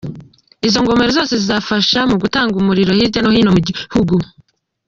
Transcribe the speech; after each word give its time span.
Izi 0.65 0.77
ngomero 0.81 1.09
zose 1.17 1.33
zizafasha 1.41 1.99
mu 2.09 2.15
gutanga 2.21 2.53
umuriro 2.57 2.91
hirya 2.97 3.19
no 3.21 3.29
hino 3.35 3.49
mu 3.55 3.59
gihugu. 3.67 4.15